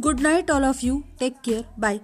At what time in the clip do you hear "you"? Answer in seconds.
0.82-1.04